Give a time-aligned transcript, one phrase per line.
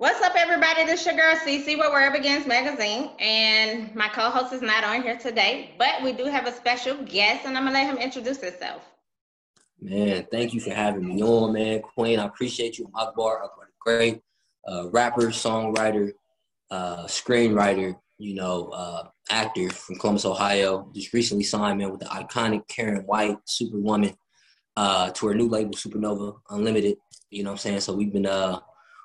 [0.00, 0.84] What's up, everybody?
[0.84, 4.84] This is your girl Cece with Where It Begins Magazine, and my co-host is not
[4.84, 7.96] on here today, but we do have a special guest, and I'm gonna let him
[7.96, 8.88] introduce himself.
[9.80, 11.82] Man, thank you for having me on, man.
[11.82, 12.88] Queen, I appreciate you.
[12.94, 14.22] Akbar, Akbar, great
[14.68, 16.12] uh, rapper, songwriter,
[16.70, 20.92] uh, screenwriter, you know, uh, actor from Columbus, Ohio.
[20.94, 24.16] Just recently signed, man, with the iconic Karyn White, Superwoman,
[24.76, 26.98] uh, to her new label, Supernova Unlimited.
[27.30, 27.80] You know what I'm saying?
[27.80, 28.60] So we've been uh,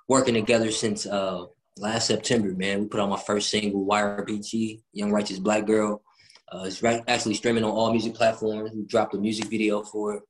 [0.08, 1.46] working together since uh,
[1.78, 2.82] last September, man.
[2.82, 6.02] We put out my first single, YRBG, Young Righteous Black Girl.
[6.52, 8.72] Uh, it's right, actually streaming on all music platforms.
[8.74, 10.24] We dropped a music video for it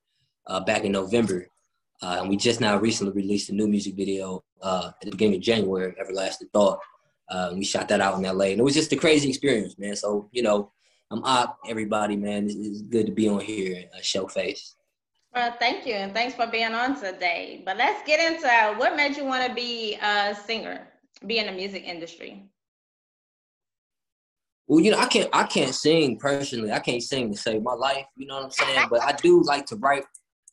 [0.47, 1.47] uh, back in November.
[2.01, 5.35] Uh, and we just now recently released a new music video uh, at the beginning
[5.35, 6.79] of January, Everlasting Thought.
[7.29, 8.45] Uh, we shot that out in LA.
[8.45, 9.95] And it was just a crazy experience, man.
[9.95, 10.71] So, you know,
[11.11, 12.45] I'm up, everybody, man.
[12.45, 14.75] It's, it's, good to be on here, uh, show face.
[15.33, 17.63] Well, thank you, and thanks for being on today.
[17.65, 18.47] But let's get into
[18.77, 20.87] what made you want to be a singer,
[21.25, 22.43] be in the music industry.
[24.67, 26.71] Well, you know, I can't I can't sing personally.
[26.71, 28.05] I can't sing to save my life.
[28.15, 28.87] You know what I'm saying?
[28.89, 30.03] But I do like to write.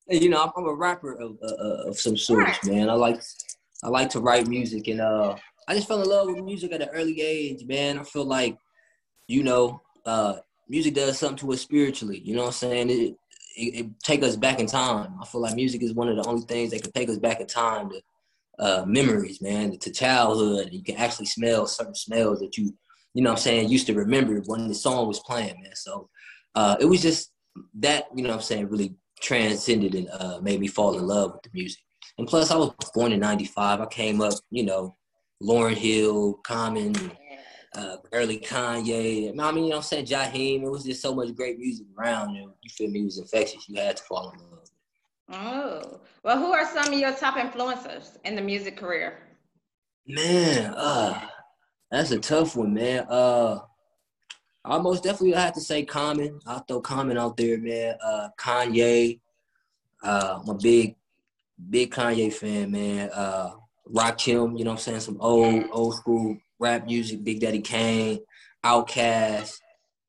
[0.08, 2.88] You know, I'm a rapper of uh, of some sorts, man.
[2.88, 3.22] I like
[3.84, 5.36] I like to write music, and uh,
[5.68, 7.98] I just fell in love with music at an early age, man.
[7.98, 8.56] I feel like,
[9.28, 10.36] you know, uh,
[10.68, 12.20] music does something to us spiritually.
[12.24, 12.90] You know what I'm saying?
[12.90, 13.16] It,
[13.56, 15.14] it, it, take us back in time.
[15.20, 17.40] I feel like music is one of the only things that can take us back
[17.40, 18.02] in time to
[18.58, 20.68] uh, memories, man, to childhood.
[20.72, 22.74] You can actually smell certain smells that you,
[23.14, 25.74] you know I'm saying, used to remember when the song was playing, man.
[25.74, 26.08] So
[26.54, 27.32] uh, it was just
[27.80, 31.42] that, you know I'm saying, really transcended and uh, made me fall in love with
[31.42, 31.80] the music.
[32.18, 33.80] And plus, I was born in 95.
[33.80, 34.96] I came up, you know,
[35.42, 36.94] Lauryn Hill, Common,
[37.74, 39.38] uh, early Kanye.
[39.38, 40.06] I mean, you know I'm saying?
[40.06, 40.62] Jaheim.
[40.62, 42.34] It was just so much great music around.
[42.34, 43.00] You, you feel me?
[43.00, 43.68] It was infectious.
[43.68, 44.70] You had to fall in love.
[45.32, 49.18] Oh, well, who are some of your top influencers in the music career?
[50.06, 51.20] Man, uh,
[51.90, 53.06] that's a tough one, man.
[53.08, 53.60] Uh,
[54.64, 56.40] I most definitely have to say Common.
[56.46, 57.94] I'll throw Common out there, man.
[58.02, 59.20] Uh, Kanye.
[60.02, 60.96] Uh, I'm a big,
[61.68, 63.10] big Kanye fan, man.
[63.14, 63.52] Uh,
[63.88, 65.00] Rakim, you know what I'm saying?
[65.00, 68.20] Some old, old school rap music, Big Daddy Kane,
[68.64, 69.56] Outkast,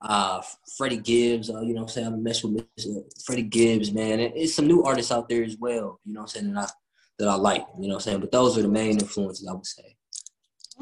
[0.02, 0.42] uh,
[0.78, 2.08] Freddie Gibbs, uh, you know what I'm saying?
[2.08, 4.20] I'm mess with uh, Freddie Gibbs, man.
[4.20, 6.66] And it's some new artists out there as well, you know what I'm saying, that
[6.66, 6.70] I,
[7.20, 8.20] that I like, you know what I'm saying?
[8.20, 9.96] But those are the main influences, I would say.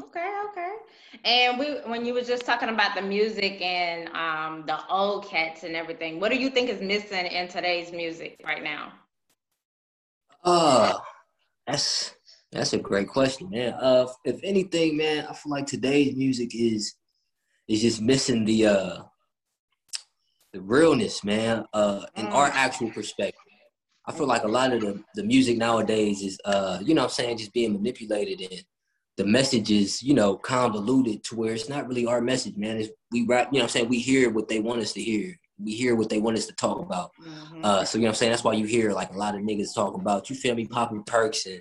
[0.00, 0.72] Okay, okay.
[1.24, 5.64] And we, when you were just talking about the music and um, the old cats
[5.64, 8.92] and everything, what do you think is missing in today's music right now?
[10.42, 10.94] Uh,
[11.66, 12.14] that's
[12.52, 13.74] that's a great question, man.
[13.74, 16.94] Uh, if anything, man, I feel like today's music is
[17.68, 19.02] is just missing the uh
[20.52, 21.64] the realness, man.
[21.72, 22.32] Uh, in mm.
[22.32, 23.40] our actual perspective,
[24.06, 27.10] I feel like a lot of the the music nowadays is uh, you know, what
[27.10, 28.64] I'm saying, just being manipulated and
[29.20, 32.78] the message is, you know, convoluted to where it's not really our message, man.
[32.78, 35.02] It's, we rap, you know, what I'm saying, we hear what they want us to
[35.02, 35.38] hear.
[35.62, 37.10] We hear what they want us to talk about.
[37.22, 37.60] Mm-hmm.
[37.62, 39.42] Uh, so you know, what I'm saying, that's why you hear like a lot of
[39.42, 41.60] niggas talk about, you feel me, popping perks and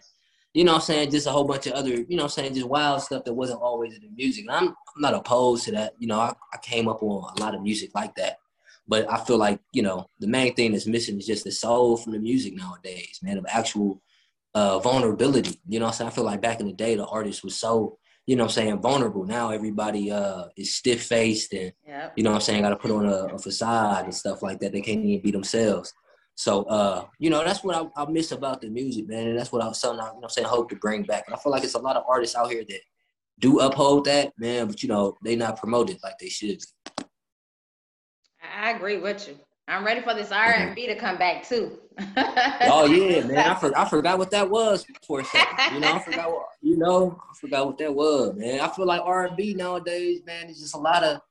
[0.54, 2.56] you know what I'm saying, just a whole bunch of other, you know I'm saying,
[2.56, 4.46] just wild stuff that wasn't always in the music.
[4.48, 5.94] And I'm, I'm not opposed to that.
[6.00, 8.38] You know, I, I came up on a lot of music like that.
[8.88, 11.96] But I feel like, you know, the main thing that's missing is just the soul
[11.96, 14.02] from the music nowadays, man, of actual
[14.56, 15.60] uh, vulnerability.
[15.68, 16.10] You know I'm saying?
[16.10, 18.82] I feel like back in the day, the artist was so, you know I'm saying,
[18.82, 19.26] vulnerable.
[19.26, 22.14] Now everybody uh, is stiff faced and, yep.
[22.16, 24.72] you know I'm saying, got to put on a, a facade and stuff like that.
[24.72, 25.94] They can't even be themselves.
[26.40, 29.28] So uh, you know, that's what I, I, miss about the music, man.
[29.28, 31.26] And that's what I was something I, you know I'm saying, hope to bring back.
[31.28, 32.80] And I feel like it's a lot of artists out here that
[33.40, 36.62] do uphold that, man, but you know, they not promoted like they should.
[38.58, 39.38] I agree with you.
[39.68, 41.78] I'm ready for this R and B to come back too.
[42.16, 43.38] oh yeah, man.
[43.38, 45.74] I, for, I forgot what that was for a second.
[45.74, 48.62] You know, I forgot what you know, I forgot what that was, man.
[48.62, 51.22] I feel like R and B nowadays, man, is just a lot of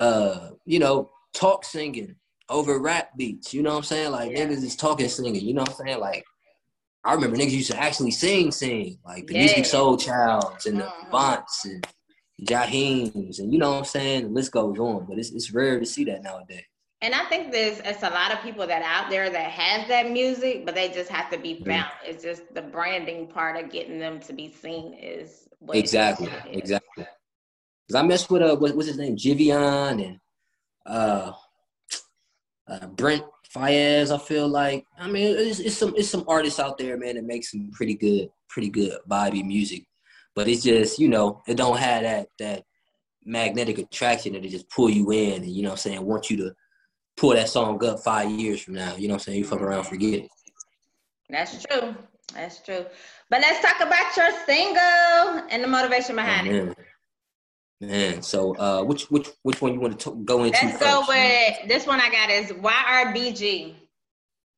[0.00, 2.16] uh, you know, talk singing
[2.48, 3.52] over rap beats.
[3.52, 4.10] You know what I'm saying?
[4.10, 4.46] Like yeah.
[4.46, 5.34] niggas is talking singing.
[5.34, 6.00] You know what I'm saying?
[6.00, 6.24] Like
[7.04, 9.46] I remember niggas used to actually sing, sing like the yeah.
[9.46, 11.14] Musiq Soulchilds and the mm-hmm.
[11.14, 11.86] Vonts and
[12.42, 14.24] Jaheims and you know what I'm saying.
[14.24, 16.64] The list goes on, but it's it's rare to see that nowadays.
[17.00, 20.10] And I think there's it's a lot of people that out there that has that
[20.10, 21.86] music, but they just have to be found.
[21.86, 22.10] Mm-hmm.
[22.10, 27.06] It's just the branding part of getting them to be seen is what exactly exactly.
[27.88, 30.20] Cause I messed with uh what, what's his name Giveon and
[30.84, 31.32] uh
[32.68, 33.24] uh, Brent
[33.54, 34.14] Faiyaz.
[34.14, 37.24] I feel like I mean it's, it's some it's some artists out there, man, that
[37.24, 39.84] make some pretty good pretty good vibey music,
[40.34, 42.64] but it's just you know it don't have that that
[43.24, 46.30] magnetic attraction that it just pull you in and you know what I'm saying want
[46.30, 46.54] you to
[47.16, 48.94] pull that song up five years from now.
[48.96, 49.38] You know what I'm saying?
[49.38, 50.28] You fuck around, forget it.
[51.28, 51.94] That's true.
[52.34, 52.86] That's true.
[53.30, 56.78] But let's talk about your single and the motivation behind oh, it.
[57.80, 60.58] Man, so uh, which which which one you want to go into?
[60.64, 62.00] Let's go with this one.
[62.00, 63.74] I got is YRBG.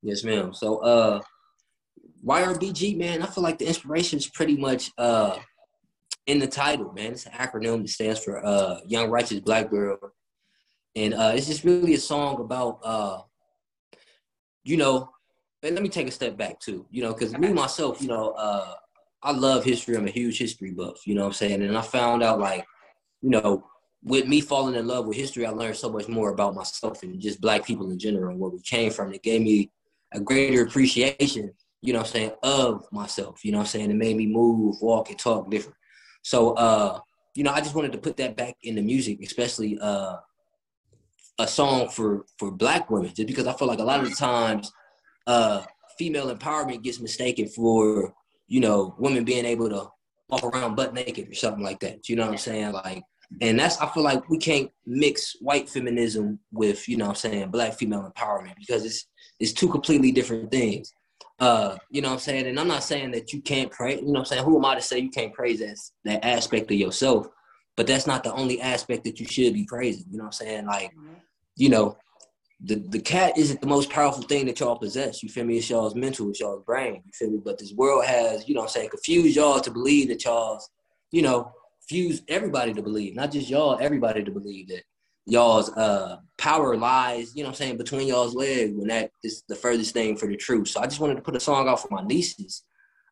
[0.02, 0.55] Yes, ma'am.
[0.55, 1.20] So uh,
[2.25, 5.37] YRBG, man, I feel like the inspiration is pretty much uh
[6.26, 7.12] in the title, man.
[7.12, 9.99] It's an acronym that stands for uh Young Righteous Black Girl,
[10.96, 13.20] and uh, it's just really a song about uh,
[14.64, 15.11] you know,
[15.62, 18.31] and let me take a step back too, you know, because me myself, you know,
[18.31, 18.75] uh,
[19.23, 19.94] I love history.
[19.94, 22.64] I'm a huge history buff, you know what I'm saying, and I found out like
[23.22, 23.67] you know,
[24.02, 27.20] with me falling in love with history, I learned so much more about myself and
[27.20, 29.12] just black people in general and where we came from.
[29.12, 29.70] It gave me
[30.12, 31.52] a greater appreciation,
[31.82, 33.44] you know I'm saying, of myself.
[33.44, 33.90] You know I'm saying?
[33.90, 35.76] It made me move, walk, and talk different.
[36.22, 37.00] So uh,
[37.34, 40.16] you know, I just wanted to put that back in the music, especially uh
[41.38, 44.16] a song for for black women, just because I feel like a lot of the
[44.16, 44.73] times
[45.26, 45.62] uh
[45.99, 48.14] female empowerment gets mistaken for,
[48.49, 49.88] you know, women being able to
[50.30, 52.08] walk around butt naked or something like that.
[52.08, 52.72] You know what I'm saying?
[52.72, 53.02] Like
[53.40, 57.30] and that's I feel like we can't mix white feminism with, you know what I'm
[57.30, 59.06] saying, black female empowerment because it's
[59.38, 60.92] it's two completely different things.
[61.38, 62.46] Uh, you know what I'm saying?
[62.46, 64.44] And I'm not saying that you can't pray, you know what I'm saying?
[64.44, 67.28] Who am I to say you can't praise that, that aspect of yourself?
[67.76, 70.04] But that's not the only aspect that you should be praising.
[70.10, 70.66] You know what I'm saying?
[70.66, 71.14] Like, mm-hmm.
[71.56, 71.96] you know,
[72.62, 75.22] the, the cat isn't the most powerful thing that y'all possess.
[75.22, 75.56] You feel me?
[75.56, 77.02] It's y'all's mental, it's y'all's brain.
[77.04, 77.40] You feel me?
[77.42, 80.68] But this world has, you know I'm saying, confused y'all to believe that y'all's,
[81.10, 81.52] you know,
[81.88, 84.82] fuse everybody to believe, not just y'all, everybody to believe that
[85.26, 89.56] y'all's uh, power lies, you know I'm saying, between y'all's legs when that is the
[89.56, 90.68] furthest thing for the truth.
[90.68, 92.64] So I just wanted to put a song out for my nieces.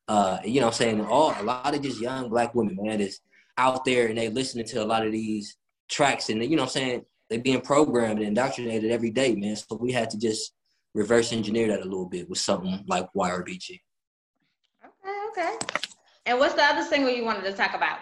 [0.08, 1.00] Uh, you know I'm saying?
[1.00, 3.20] All a lot of just young black women, man, is
[3.56, 5.56] out there and they listening to a lot of these
[5.88, 9.56] tracks and you know I'm saying, they being programmed and indoctrinated every day, man.
[9.56, 10.52] So we had to just
[10.94, 13.80] reverse engineer that a little bit with something like YRBG.
[14.84, 15.56] Okay, okay.
[16.26, 17.98] And what's the other single you wanted to talk about?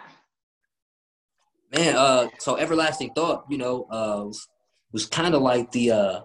[1.75, 4.49] Man, uh, so everlasting thought, you know, uh, was,
[4.93, 6.21] was kind of like the uh,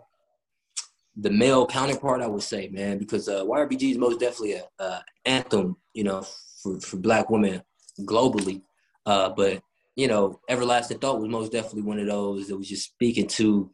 [1.18, 5.04] the male counterpart, I would say, man, because uh, YRBG is most definitely a, a
[5.26, 6.26] anthem, you know,
[6.64, 7.62] for, for Black women
[8.02, 8.62] globally.
[9.06, 9.62] Uh, but
[9.96, 13.72] you know, everlasting thought was most definitely one of those that was just speaking to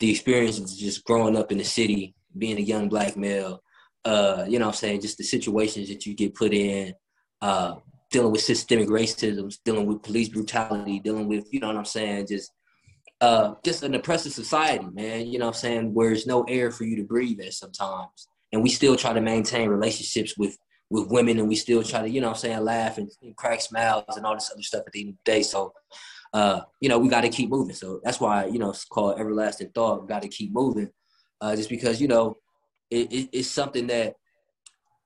[0.00, 3.62] the experience of just growing up in the city, being a young black male.
[4.04, 6.94] Uh, you know, I'm saying just the situations that you get put in,
[7.40, 7.76] uh,
[8.10, 12.26] dealing with systemic racism, dealing with police brutality, dealing with, you know what I'm saying,
[12.26, 12.50] just
[13.20, 15.28] uh, just an oppressive society, man.
[15.28, 18.26] You know what I'm saying, where there's no air for you to breathe at sometimes.
[18.52, 20.58] And we still try to maintain relationships with
[20.92, 23.34] with women and we still try to, you know what I'm saying, laugh and, and
[23.34, 25.42] crack smiles and all this other stuff at the end of the day.
[25.42, 25.72] So
[26.34, 27.74] uh, you know, we got to keep moving.
[27.74, 30.08] So that's why, you know, it's called everlasting thought.
[30.08, 30.90] Got to keep moving,
[31.40, 32.36] uh, just because you know,
[32.90, 34.14] it, it, it's something that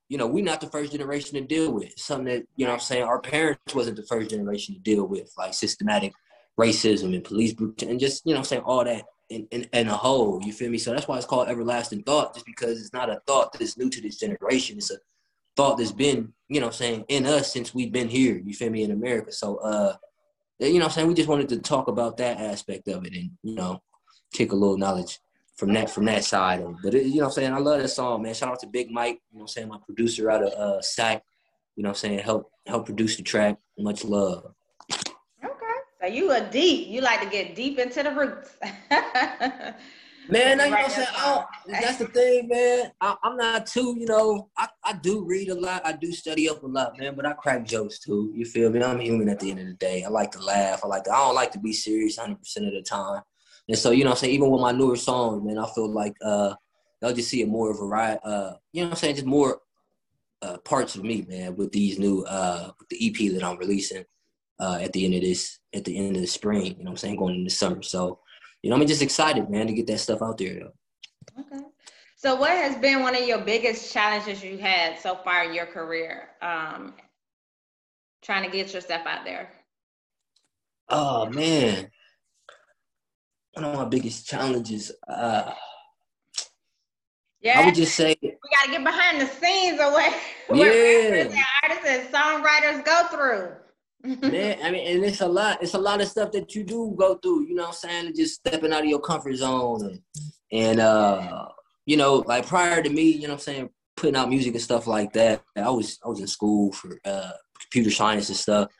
[0.09, 1.93] you know, we're not the first generation to deal with.
[1.97, 5.33] Something that, you know I'm saying, our parents wasn't the first generation to deal with,
[5.37, 6.13] like systematic
[6.59, 9.89] racism and police brutality and just, you know I'm saying, all that in, in, in,
[9.89, 10.79] a whole, you feel me?
[10.79, 13.91] So that's why it's called everlasting thought, just because it's not a thought that's new
[13.91, 14.79] to this generation.
[14.79, 14.99] It's a
[15.57, 18.85] thought that's been, you know saying, in us since we've been here, you feel me,
[18.85, 19.33] in America.
[19.33, 19.97] So, uh,
[20.59, 23.31] you know I'm saying, we just wanted to talk about that aspect of it and,
[23.43, 23.83] you know,
[24.33, 25.19] kick a little knowledge
[25.57, 26.65] from that from that side.
[26.83, 28.35] But it, you know, I'm saying I love that song, man.
[28.35, 29.21] Shout out to Big Mike.
[29.33, 31.23] You know, I'm saying my producer out of uh, SAC.
[31.77, 33.57] You know, I'm saying help help produce the track.
[33.79, 34.53] Much love.
[34.93, 35.55] Okay,
[36.01, 36.89] so you are deep.
[36.89, 38.57] You like to get deep into the roots.
[40.29, 41.81] man, you know what I'm saying?
[41.81, 42.93] that's the thing, man.
[43.01, 45.83] I, am not too, you know, I, I do read a lot.
[45.85, 48.33] I do study up a lot, man, but I crack jokes too.
[48.35, 48.83] You feel me?
[48.83, 50.05] I'm human at the end of the day.
[50.05, 50.81] I like to laugh.
[50.85, 53.23] I like to, I don't like to be serious 100% of the time.
[53.69, 56.15] And so, you know I'm saying, even with my newer songs, man, I feel like
[56.25, 56.55] uh
[57.01, 59.61] they'll just see a more variety uh, you know I'm saying, just more
[60.43, 64.05] uh parts of me, man, with these new uh with the EP that I'm releasing
[64.61, 66.97] uh at the end of this at the end of the spring, you know I'm
[66.97, 67.83] saying, going into summer.
[67.83, 68.21] So,
[68.67, 70.71] you know, I'm just excited, man, to get that stuff out there.
[71.39, 71.63] Okay.
[72.17, 75.67] So what has been one of your biggest challenges you had so far in your
[75.67, 76.31] career?
[76.43, 76.95] Um
[78.23, 79.51] trying to get yourself out there?
[80.89, 81.91] Oh man
[83.57, 84.93] one of my biggest challenges.
[85.09, 85.53] Uh,
[87.41, 89.93] yeah, I would just say we got to get behind the scenes of
[90.49, 91.43] what, yeah.
[91.63, 93.53] artists and songwriters go through.
[94.07, 95.63] Man, I mean, and it's a lot.
[95.63, 97.47] It's a lot of stuff that you do go through.
[97.49, 100.01] You know, what I'm saying, just stepping out of your comfort zone, and,
[100.53, 101.49] and uh,
[101.87, 104.63] you know, like prior to me, you know, what I'm saying, putting out music and
[104.63, 105.43] stuff like that.
[105.57, 108.71] I was I was in school for uh, computer science and stuff.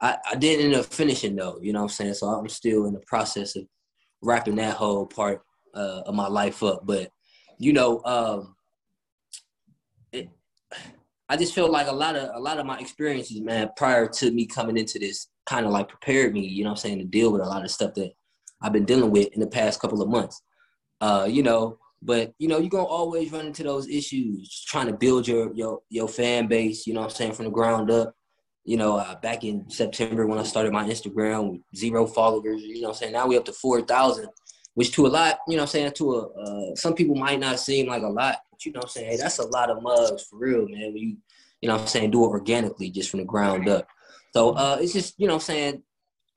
[0.00, 1.58] I, I didn't end up finishing though.
[1.62, 3.64] You know, what I'm saying, so I'm still in the process of
[4.20, 5.42] wrapping that whole part
[5.74, 6.84] uh, of my life up.
[6.84, 7.10] But
[7.58, 8.56] you know, um,
[11.32, 14.30] I just feel like a lot of a lot of my experiences, man, prior to
[14.30, 17.32] me coming into this, kind of like prepared me, you know I'm saying, to deal
[17.32, 18.12] with a lot of stuff that
[18.60, 20.42] I've been dealing with in the past couple of months.
[21.00, 24.92] Uh, you know, but you know, you're gonna always run into those issues trying to
[24.92, 28.14] build your your your fan base, you know I'm saying, from the ground up.
[28.64, 32.88] You know, uh, back in September when I started my Instagram, zero followers, you know
[32.88, 33.14] I'm saying?
[33.14, 34.28] Now we up to 4,000,
[34.74, 37.58] which to a lot, you know I'm saying, to a, uh, some people might not
[37.58, 40.24] seem like a lot, you know what I'm saying, hey, that's a lot of mugs
[40.24, 40.92] for real, man.
[40.92, 41.16] When you,
[41.60, 43.86] you know I'm saying, do it organically just from the ground up.
[44.32, 45.82] So uh, it's just, you know what I'm saying,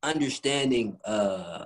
[0.03, 1.65] understanding uh,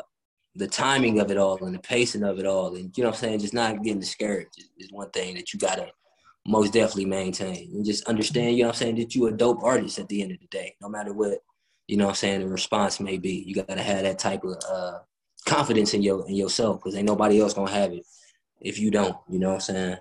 [0.56, 3.18] the timing of it all and the pacing of it all, and you know what
[3.18, 5.92] I'm saying, just not getting discouraged is one thing that you gotta
[6.48, 9.64] most definitely maintain and just understand, you know what I'm saying, that you a dope
[9.64, 11.40] artist at the end of the day, no matter what,
[11.88, 13.44] you know what I'm saying, the response may be.
[13.46, 15.00] You gotta have that type of uh,
[15.46, 18.06] confidence in your in yourself because ain't nobody else gonna have it
[18.62, 19.98] if you don't, you know what I'm saying?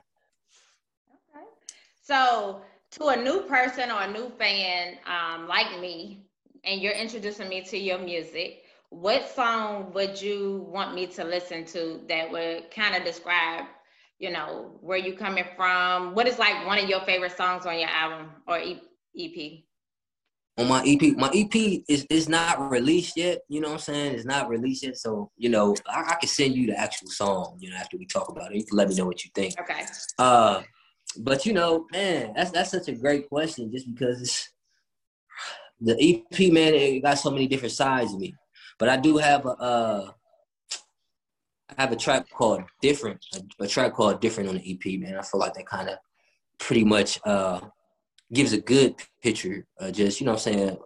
[2.09, 2.62] So
[2.93, 6.25] to a new person or a new fan um, like me,
[6.65, 11.67] and you're introducing me to your music, what song would you want me to listen
[11.67, 13.67] to that would kind of describe,
[14.19, 16.15] you know, where you're coming from?
[16.15, 19.65] What is like one of your favorite songs on your album or EP?
[20.57, 23.43] On my EP, my EP is is not released yet.
[23.49, 24.15] You know what I'm saying?
[24.15, 27.59] It's not released yet, so you know I, I can send you the actual song.
[27.61, 29.55] You know after we talk about it, you can let me know what you think.
[29.61, 29.85] Okay.
[30.19, 30.62] Uh,
[31.17, 34.50] but you know, man, that's that's such a great question, just because it's
[35.81, 36.75] the EP, man.
[36.75, 38.35] It got so many different sides of me.
[38.79, 40.11] But I do have a uh,
[41.77, 45.17] I have a track called Different, a, a, track called Different on the EP, man.
[45.17, 45.99] I feel like that kind of
[46.59, 47.61] pretty much uh,
[48.33, 50.79] gives a good picture, uh, just, you know what I'm saying,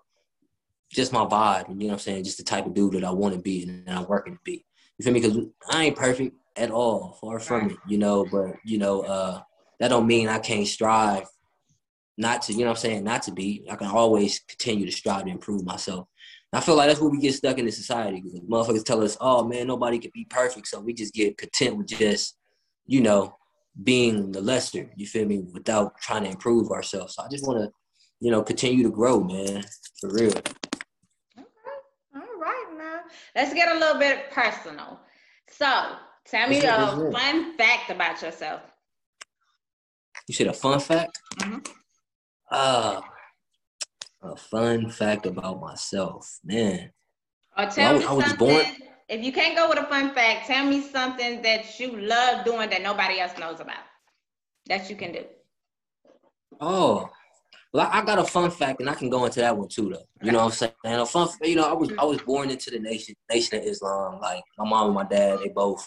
[0.91, 3.05] just my vibe, and you know what I'm saying, just the type of dude that
[3.05, 4.65] I want to be and I'm working to be.
[4.99, 5.21] You feel me?
[5.21, 5.39] Because
[5.71, 9.41] I ain't perfect at all, far from it, you know, but, you know, uh,
[9.83, 11.27] that don't mean I can't strive
[12.17, 13.67] not to, you know what I'm saying, not to be.
[13.69, 16.07] I can always continue to strive to improve myself.
[16.53, 19.43] I feel like that's where we get stuck in the society motherfuckers tell us, oh
[19.43, 20.69] man, nobody can be perfect.
[20.69, 22.37] So we just get content with just,
[22.87, 23.37] you know,
[23.83, 27.17] being the lesser, you feel me, without trying to improve ourselves.
[27.17, 27.73] So I just want to,
[28.21, 29.65] you know, continue to grow, man,
[29.99, 30.29] for real.
[30.29, 31.49] Okay.
[32.15, 33.01] All right, now
[33.35, 35.01] let's get a little bit personal.
[35.51, 38.61] So tell me a fun fact about yourself.
[40.29, 41.19] You said a fun fact?
[41.41, 41.59] Mm-hmm.
[42.51, 43.01] Uh,
[44.23, 46.91] a fun fact about myself, man.
[47.57, 48.37] Or tell well, me I, something.
[48.37, 48.65] Born...
[49.09, 52.71] If you can't go with a fun fact, tell me something that you love doing
[52.71, 53.85] that nobody else knows about
[54.69, 55.25] that you can do.
[56.61, 57.11] Oh,
[57.73, 60.05] well, I got a fun fact, and I can go into that one too, though.
[60.23, 60.73] You know what I'm saying?
[60.85, 63.65] And a fun, you know, I was I was born into the nation Nation of
[63.65, 64.21] Islam.
[64.21, 65.85] Like my mom and my dad, they both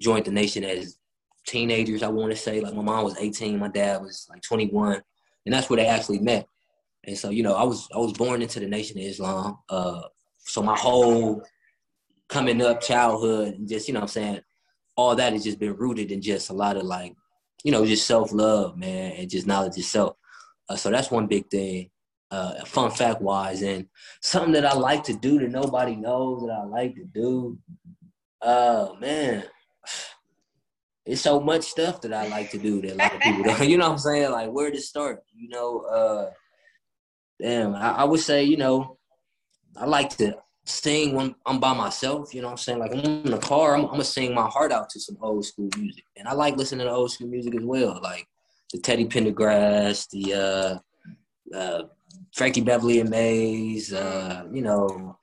[0.00, 0.98] joined the nation as
[1.46, 2.02] teenagers.
[2.02, 5.00] I want to say, like my mom was 18, my dad was like 21,
[5.46, 6.46] and that's where they actually met.
[7.04, 9.58] And so, you know, I was I was born into the Nation of Islam.
[9.68, 10.02] Uh,
[10.38, 11.42] so my whole
[12.28, 14.40] coming up childhood and just, you know I'm saying,
[14.96, 17.14] all that has just been rooted in just a lot of like,
[17.62, 20.16] you know, just self-love, man, and just knowledge of self.
[20.68, 21.90] Uh, so that's one big thing.
[22.30, 23.86] Uh, fun fact wise, and
[24.20, 27.56] something that I like to do that nobody knows that I like to do.
[28.42, 29.44] Uh, man,
[31.06, 33.60] it's so much stuff that I like to do that a lot of people don't.
[33.68, 34.30] You know what I'm saying?
[34.30, 35.22] Like where to start?
[35.34, 36.30] You know, uh,
[37.40, 38.98] damn, I, I, would say, you know,
[39.76, 42.78] I like to sing when I'm by myself, you know what I'm saying?
[42.80, 45.44] Like I'm in the car, I'm, I'm, gonna sing my heart out to some old
[45.44, 46.04] school music.
[46.16, 48.26] And I like listening to old school music as well, like
[48.72, 50.80] the Teddy Pendergrass, the
[51.54, 51.82] uh, uh,
[52.34, 55.16] Frankie Beverly and Maze, uh, you know,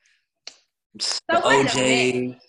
[1.00, 2.40] so OJ.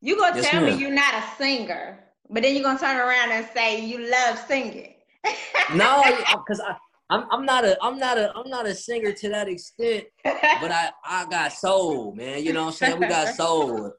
[0.00, 0.76] You gonna yes, tell ma'am.
[0.76, 4.38] me you're not a singer, but then you're gonna turn around and say you love
[4.46, 4.94] singing.
[5.74, 6.76] no, because I,
[7.10, 10.70] I'm I'm not a I'm not a I'm not a singer to that extent, but
[10.70, 12.44] I I got soul, man.
[12.44, 13.00] You know what I'm saying?
[13.00, 13.92] We got soul,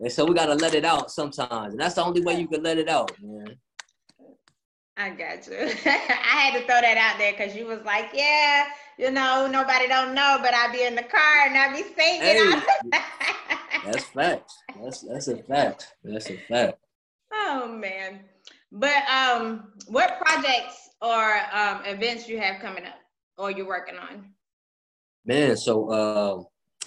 [0.00, 2.62] and so we gotta let it out sometimes, and that's the only way you can
[2.62, 3.56] let it out, man.
[4.98, 5.56] I got you.
[5.86, 8.66] I had to throw that out there because you was like, yeah,
[8.98, 12.62] you know, nobody don't know, but I be in the car and I be singing.
[12.90, 13.00] Hey,
[13.84, 14.56] that's facts.
[14.82, 15.94] That's that's a fact.
[16.02, 16.78] That's a fact.
[17.48, 18.20] Oh man.
[18.72, 22.98] But um, what projects or um, events you have coming up
[23.38, 24.32] or you're working on?
[25.24, 26.42] Man, so uh,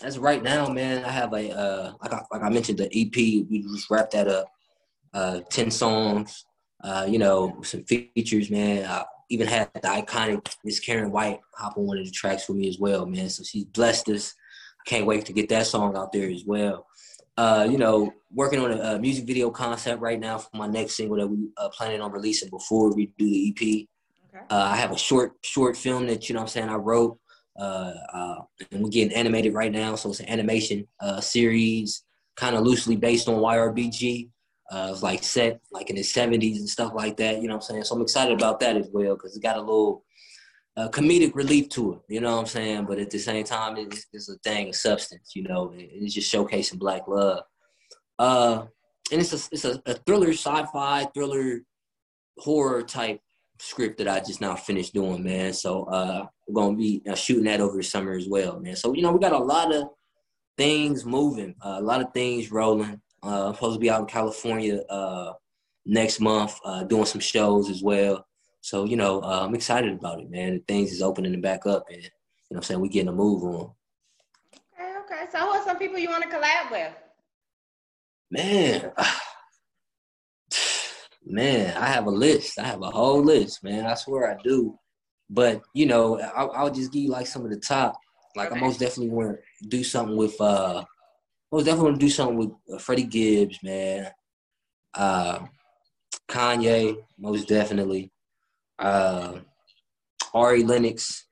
[0.05, 3.15] as right now, man, I have a uh, like I, like I mentioned the EP.
[3.15, 4.47] We just wrapped that up.
[5.13, 6.45] Uh, ten songs.
[6.83, 8.85] Uh, you know, some features, man.
[8.85, 12.53] I even had the iconic Miss Karyn White hop on one of the tracks for
[12.53, 13.29] me as well, man.
[13.29, 14.33] So she's blessed us.
[14.85, 16.85] Can't wait to get that song out there as well
[17.39, 20.97] uh, you know, working on a, a, music video concept right now for my next
[20.97, 23.61] single that we uh, planning on releasing before we do the EP.
[24.35, 24.45] Okay.
[24.49, 27.17] Uh, I have a short short film that you know I'm saying I wrote.
[27.57, 28.35] Uh, uh,
[28.71, 32.03] and we're getting animated right now, so it's an animation uh, series,
[32.35, 34.29] kind of loosely based on YRBG.
[34.69, 37.41] Uh, it's like set like in the 70s and stuff like that.
[37.41, 37.83] You know what I'm saying?
[37.85, 40.03] So I'm excited about that as well because it got a little
[40.79, 41.99] uh, comedic relief to it.
[42.07, 42.85] You know what I'm saying?
[42.85, 45.33] But at the same time, it's, it's a thing of substance.
[45.35, 47.43] You know, it's just showcasing black love.
[48.17, 48.65] Uh,
[49.11, 51.61] and it's a it's a, a thriller, sci-fi thriller,
[52.37, 53.19] horror type
[53.59, 55.51] script that I just now finished doing, man.
[55.53, 58.75] So uh, we're gonna be uh, shooting that over the summer as well, man.
[58.75, 59.89] So you know, we got a lot of
[60.57, 63.01] things moving, uh, a lot of things rolling.
[63.21, 65.33] Uh, I'm supposed to be out in California uh,
[65.85, 68.25] next month, uh, doing some shows as well.
[68.61, 70.61] So you know, uh, I'm excited about it, man.
[70.67, 72.09] Things is opening it back up, and you
[72.51, 73.71] know, I'm saying we getting a move on.
[74.73, 75.25] Okay, okay.
[75.31, 76.93] So who are some people you want to collab with?
[78.31, 78.91] Man,
[81.25, 82.59] man, I have a list.
[82.59, 83.85] I have a whole list, man.
[83.85, 84.77] I swear I do.
[85.29, 87.99] But you know, I'll, I'll just give you like some of the top.
[88.35, 88.59] Like okay.
[88.59, 90.39] I most definitely want to do something with.
[90.39, 90.83] uh
[91.51, 94.11] I most definitely want to do something with uh, Freddie Gibbs, man.
[94.93, 95.39] Uh,
[96.27, 98.11] Kanye, most definitely.
[98.79, 99.39] Uh,
[100.33, 101.27] Ari Lennox,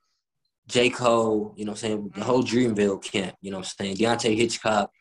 [0.67, 0.89] J.
[0.89, 2.11] Cole, you know what I'm saying?
[2.15, 3.97] The whole Dreamville camp, you know what I'm saying?
[3.97, 4.91] Deante' Hitchcock.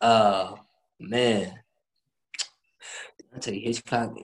[0.00, 0.54] Uh,
[0.98, 1.60] man,
[3.34, 4.16] Deante' Hitchcock.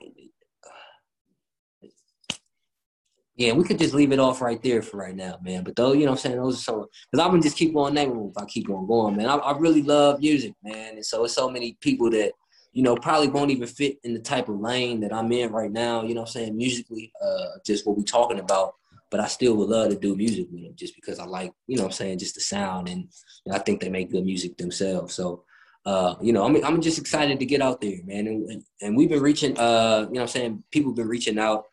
[3.37, 5.63] Yeah, we could just leave it off right there for right now, man.
[5.63, 6.35] But though, you know what I'm saying?
[6.35, 8.69] Those are some, because I'm going to just keep on naming them if I keep
[8.69, 9.27] on going, man.
[9.27, 10.95] I, I really love music, man.
[10.95, 12.33] And so it's so many people that,
[12.71, 15.71] you know, probably won't even fit in the type of lane that I'm in right
[15.71, 16.57] now, you know what I'm saying?
[16.57, 18.75] Musically, uh, just what we're talking about.
[19.11, 21.77] But I still would love to do music with them just because I like, you
[21.77, 22.87] know what I'm saying, just the sound.
[22.87, 23.09] And
[23.51, 25.15] I think they make good music themselves.
[25.15, 25.45] So,
[25.83, 28.27] uh, you know, I'm, I'm just excited to get out there, man.
[28.27, 31.63] And, and we've been reaching, uh, you know I'm saying, people have been reaching out,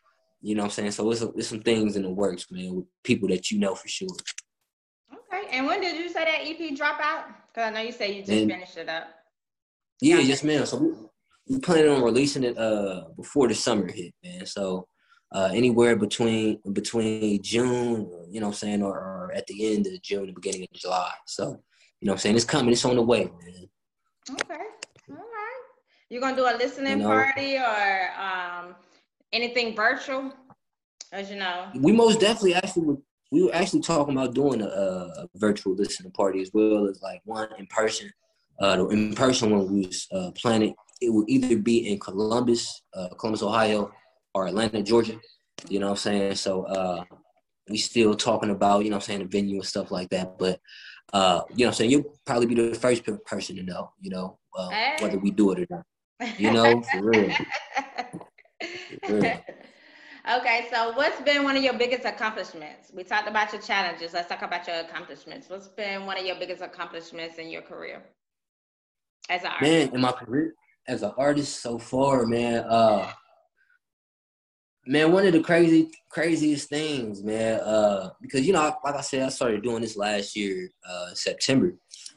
[0.41, 0.91] you know I'm saying?
[0.91, 3.87] So there's, there's some things in the works, man, with people that you know for
[3.87, 4.09] sure.
[5.13, 5.47] Okay.
[5.51, 7.25] And when did you say that EP drop out?
[7.47, 9.16] Because I know you said you just and, finished it up.
[10.01, 10.65] Yeah, yes, ma'am.
[10.65, 10.95] So
[11.47, 14.45] we, planning on releasing it uh before the summer hit, man.
[14.45, 14.87] So
[15.31, 20.01] uh, anywhere between between June, you know I'm saying, or, or, at the end of
[20.01, 21.11] June, the beginning of July.
[21.25, 21.61] So,
[21.99, 23.69] you know what I'm saying, it's coming, it's on the way, man.
[24.31, 24.63] Okay.
[25.09, 25.61] All right.
[26.09, 28.75] You gonna do a listening you know, party or um,
[29.33, 30.31] anything virtual?
[31.11, 32.97] As you know, we most definitely actually
[33.31, 37.21] we were actually talking about doing a, a virtual listening party as well as like
[37.25, 38.09] one in person.
[38.59, 42.81] Uh, the in person one we was uh, planning it would either be in Columbus,
[42.93, 43.91] uh, Columbus, Ohio,
[44.33, 45.19] or Atlanta, Georgia.
[45.69, 46.35] You know what I'm saying?
[46.35, 47.03] So uh,
[47.69, 50.37] we still talking about you know what I'm saying the venue and stuff like that,
[50.37, 50.59] but
[51.13, 54.37] uh, you know, I'm saying you'll probably be the first person to know, you know,
[54.57, 54.97] uh, hey.
[54.99, 55.85] whether we do it or not.
[56.37, 57.31] You know, for real.
[59.05, 59.43] for real.
[60.39, 62.91] Okay, so what's been one of your biggest accomplishments?
[62.93, 64.11] We talked about your challenges.
[64.13, 65.49] Let's talk about your accomplishments.
[65.49, 68.03] What's been one of your biggest accomplishments in your career
[69.29, 69.71] as an artist?
[69.71, 70.53] Man, in my career
[70.87, 73.11] as an artist so far, man, uh,
[74.85, 79.23] man, one of the crazy, craziest things, man, uh, because you know, like I said,
[79.23, 81.73] I started doing this last year, uh, September,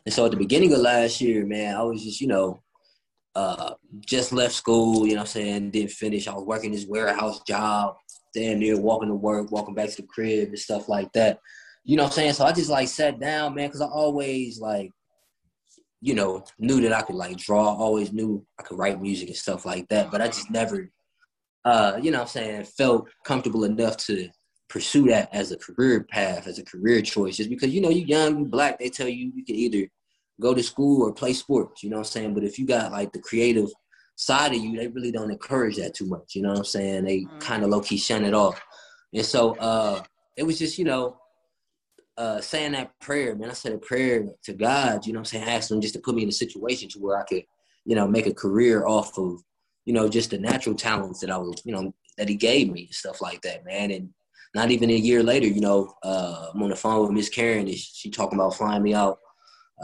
[0.06, 2.62] and so at the beginning of last year, man, I was just, you know,
[3.34, 3.74] uh,
[4.06, 6.26] just left school, you know, I'm saying, didn't finish.
[6.26, 7.96] I was working this warehouse job,
[8.30, 11.38] standing there, walking to work, walking back to the crib, and stuff like that.
[11.84, 14.90] You know, I'm saying, so I just like sat down, man, because I always like,
[16.00, 17.74] you know, knew that I could like draw.
[17.74, 20.90] Always knew I could write music and stuff like that, but I just never
[21.64, 24.28] uh, you know I'm saying, felt comfortable enough to
[24.68, 28.04] pursue that as a career path, as a career choice, just because, you know, you
[28.04, 29.86] young, you black, they tell you you can either
[30.40, 32.34] go to school or play sports, you know what I'm saying?
[32.34, 33.68] But if you got like the creative
[34.14, 37.04] side of you, they really don't encourage that too much, you know what I'm saying?
[37.04, 37.40] They mm.
[37.40, 38.62] kind of low key shun it off.
[39.12, 40.02] And so uh,
[40.38, 41.18] it was just, you know,
[42.20, 43.50] uh, saying that prayer, man.
[43.50, 45.44] I said a prayer to God, you know I'm saying?
[45.44, 47.44] Asking him just to put me in a situation to where I could,
[47.84, 49.40] you know, make a career off of
[49.84, 52.88] you know, just the natural talents that I was, you know, that he gave me,
[52.90, 53.90] stuff like that, man.
[53.90, 54.10] And
[54.54, 57.62] not even a year later, you know, uh, I'm on the phone with Miss Karyn
[57.62, 59.18] and she talking about flying me out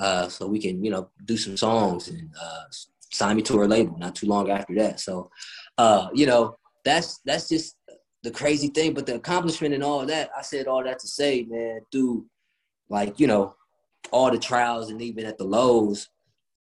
[0.01, 2.65] uh, so we can, you know, do some songs and uh,
[3.11, 3.97] sign me to her label.
[3.99, 5.31] Not too long after that, so
[5.79, 7.77] uh, you know, that's that's just
[8.27, 8.93] the crazy thing.
[8.93, 12.27] But the accomplishment and all that, I said all that to say, man, through
[12.89, 13.55] like you know
[14.11, 16.09] all the trials and even at the lows,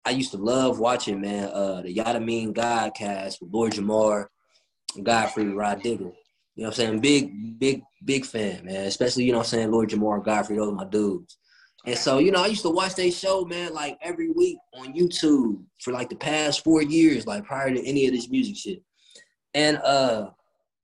[0.06, 4.28] I used to love watching, man, uh, the Yanadameen Godcast with Lord Jamar,
[5.02, 6.12] Godfrey, Rah Digga.
[6.56, 7.00] You know what I'm saying?
[7.02, 8.86] Big, big, big fan, man.
[8.86, 11.38] Especially, you know what I'm saying, Lord Jamar and Godfrey, those are my dudes.
[11.86, 14.94] And so, you know, I used to watch their show, man, like every week on
[14.94, 18.82] YouTube for like the past four years, like prior to any of this music shit.
[19.54, 20.30] And uh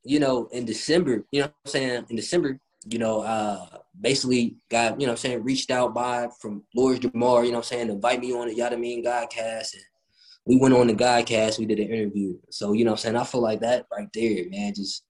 [0.04, 3.66] you know, in December, you know I'm saying, in December, you know, uh,
[4.00, 7.64] basically got, you know I'm saying, reached out by from Lord Jamar, you know I'm
[7.64, 9.74] saying, invite me on the Yanadameen Godcast.
[9.74, 9.84] And
[10.46, 12.38] we went on the Godcast, we did an interview.
[12.50, 15.04] So, you know I'm saying, I feel like that right there, man, just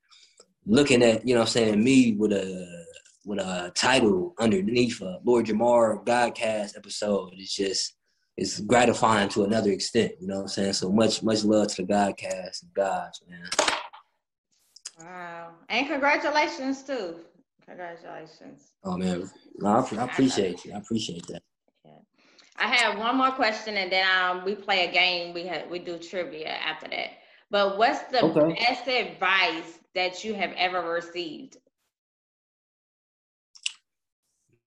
[0.66, 2.86] looking at, you know I'm saying, me with a
[3.24, 7.94] with a title underneath a Lord Jamar Godcast episode, it's just
[8.38, 10.74] it's gratifying to another extent, you know what I'm saying?
[10.74, 13.48] So much, much love to the Godcast and gods, man.
[15.04, 15.52] Wow.
[15.70, 17.16] And congratulations too.
[17.66, 18.74] Congratulations.
[18.84, 20.74] Oh man, no, I, I appreciate you.
[20.74, 21.42] I appreciate that.
[21.86, 21.92] Yeah.
[22.58, 25.34] I have one more question, and then um, we play a game.
[25.34, 27.12] We have we do trivia after that.
[27.50, 28.56] But what's the okay.
[28.60, 31.58] best advice that you have ever received?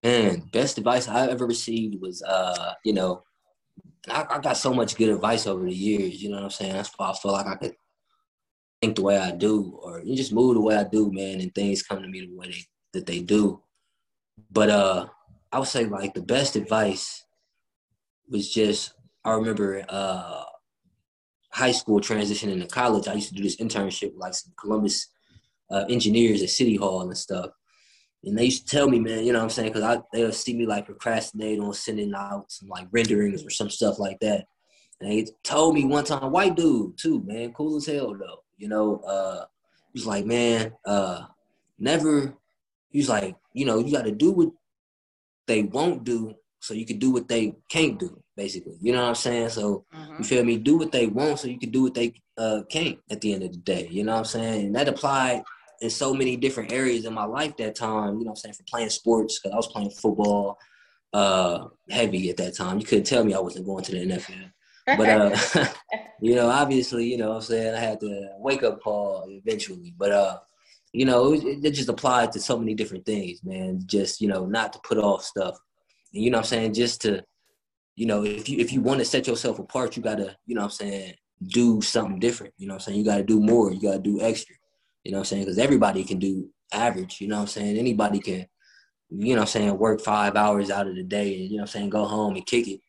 [0.02, 3.22] Man, best advice I ever received was, uh, you know,
[4.10, 6.22] I, I, got so much good advice over the years.
[6.22, 6.74] You know what I'm saying?
[6.74, 7.74] That's why I feel like I could
[8.84, 11.54] think the way I do, or you just move the way I do, man, and
[11.54, 13.62] things come to me the way they, that they do.
[14.50, 15.06] But uh,
[15.50, 17.24] I would say like the best advice
[18.28, 18.92] was just
[19.24, 20.44] I remember uh,
[21.50, 23.08] high school transitioning to college.
[23.08, 25.08] I used to do this internship with like some Columbus
[25.70, 27.50] uh, engineers at City Hall and stuff.
[28.22, 29.72] And they used to tell me, man, you know what I'm saying?
[29.72, 33.98] Because they'll see me like procrastinate on sending out some like renderings or some stuff
[33.98, 34.46] like that.
[35.00, 38.43] And they told me one time, white dude too, man, cool as hell though.
[38.56, 39.44] You know, uh,
[39.92, 41.24] he's like, man, uh,
[41.78, 42.34] never.
[42.90, 44.50] He's like, you know, you got to do what
[45.46, 48.20] they won't do, so you can do what they can't do.
[48.36, 49.50] Basically, you know what I'm saying?
[49.50, 50.16] So mm-hmm.
[50.18, 50.58] you feel me?
[50.58, 52.98] Do what they want, so you can do what they uh, can't.
[53.10, 54.66] At the end of the day, you know what I'm saying?
[54.66, 55.42] And that applied
[55.80, 58.54] in so many different areas in my life that time, you know what I'm saying,
[58.54, 60.58] for playing sports, because I was playing football
[61.12, 62.78] uh, heavy at that time.
[62.78, 64.50] You couldn't tell me I wasn't going to the NFL.
[64.86, 65.66] But, uh,
[66.20, 69.94] you know, obviously, you know I'm saying, I had to wake up call eventually.
[69.96, 70.38] But, uh,
[70.92, 73.80] you know, it, it just applied to so many different things, man.
[73.86, 75.56] Just, you know, not to put off stuff.
[76.12, 77.24] And, you know what I'm saying, just to,
[77.96, 80.62] you know, if you if you want to set yourself apart, you gotta, you know
[80.62, 82.54] what I'm saying, do something different.
[82.58, 82.98] You know I'm saying?
[82.98, 83.72] You gotta do more.
[83.72, 84.56] You gotta do extra.
[85.04, 85.42] You know what I'm saying?
[85.42, 87.20] Because everybody can do average.
[87.20, 87.76] You know what I'm saying?
[87.76, 88.46] Anybody can,
[89.10, 91.62] you know what I'm saying, work five hours out of the day and, you know
[91.62, 92.80] what I'm saying, go home and kick it.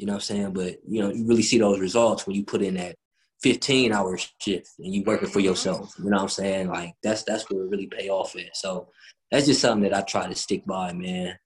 [0.00, 0.52] You know what I'm saying?
[0.54, 2.96] But, you know, you really see those results when you put in that
[3.42, 5.48] 15 hour shift and you working for mm-hmm.
[5.48, 5.94] yourself.
[5.98, 6.68] You know what I'm saying?
[6.68, 8.56] Like that's that's where it really pay off at.
[8.56, 8.88] So
[9.30, 11.38] that's just something that I try to stick by, man.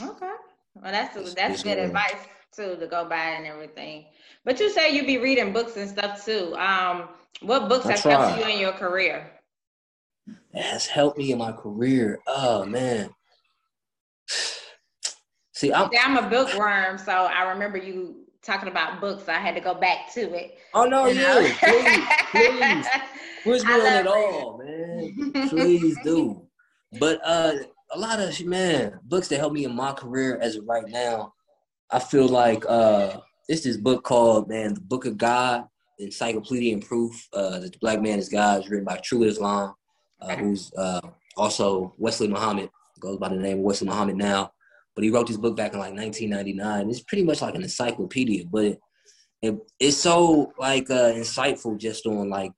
[0.00, 0.32] Okay.
[0.74, 2.16] Well that's that's, good advice
[2.54, 4.06] too to go by and everything.
[4.44, 6.54] But you say you be reading books and stuff too.
[6.56, 7.08] Um,
[7.40, 9.30] what books have helped you in your career?
[10.52, 12.18] It has helped me in my career.
[12.26, 13.10] Oh man.
[15.56, 19.26] See, I'm, See, I'm a bookworm, so I remember you talking about books.
[19.26, 20.58] I had to go back to it.
[20.74, 22.86] Oh no, yeah, please, please,
[23.42, 25.48] push me on it all, man.
[25.48, 26.46] Please do.
[27.00, 27.54] But uh,
[27.94, 31.32] a lot of man books that help me in my career as of right now.
[31.90, 35.64] I feel like uh, it's this book called man, the Book of God
[35.98, 39.74] Encyclopedia and Proof uh, that the Black Man is God is written by True Islam,
[40.20, 41.00] uh, who's uh,
[41.38, 42.68] also Wesley Muhammad,
[43.00, 44.52] goes by the name of Wesley Muhammad now.
[44.96, 46.90] But he wrote this book back in like 1999.
[46.90, 48.80] It's pretty much like an encyclopedia, but it,
[49.42, 52.52] it it's so like uh, insightful just on like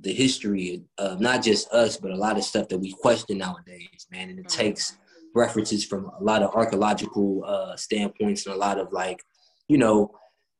[0.00, 4.06] the history of not just us, but a lot of stuff that we question nowadays,
[4.10, 4.30] man.
[4.30, 4.62] And it mm-hmm.
[4.62, 4.96] takes
[5.34, 9.20] references from a lot of archaeological uh, standpoints and a lot of like,
[9.68, 10.12] you know,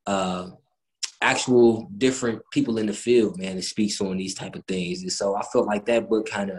[0.07, 0.51] uh,
[1.25, 5.03] actual different people in the field, man, that speaks on these type of things.
[5.03, 6.59] And so I felt like that book kind of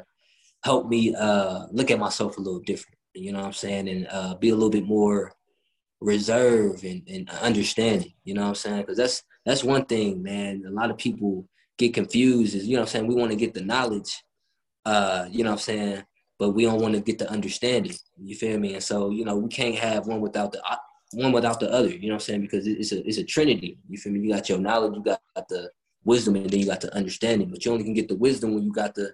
[0.64, 4.08] helped me uh, look at myself a little different, you know what I'm saying, and
[4.12, 5.34] uh, be a little bit more
[6.02, 8.82] reserved and, and understanding, you know what I'm saying?
[8.82, 10.64] Because that's that's one thing, man.
[10.68, 11.48] A lot of people
[11.78, 12.56] get confused.
[12.56, 13.08] Is you know what I'm saying?
[13.08, 14.24] We want to get the knowledge,
[14.86, 16.04] uh, you know what I'm saying,
[16.38, 17.94] but we don't want to get the understanding.
[18.22, 18.74] You feel me?
[18.74, 20.62] And so you know we can't have one without the
[21.14, 21.90] one without the other.
[21.90, 22.42] You know what I'm saying?
[22.42, 23.78] Because it's a it's a trinity.
[23.90, 24.20] You feel me?
[24.20, 25.70] You got your knowledge, you got the
[26.04, 27.50] wisdom, and then you got the understanding.
[27.50, 29.14] But you only can get the wisdom when you got the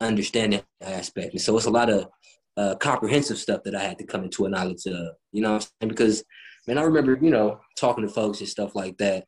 [0.00, 1.32] understanding aspect.
[1.32, 2.08] And so it's a lot of
[2.58, 5.14] uh, comprehensive stuff that I had to come into a knowledge of.
[5.32, 5.88] You know what I'm saying?
[5.88, 6.24] Because
[6.66, 9.24] man, I remember you know talking to folks and stuff like that,